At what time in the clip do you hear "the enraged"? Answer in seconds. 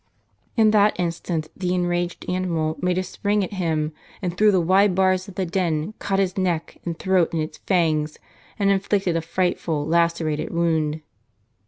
1.55-2.25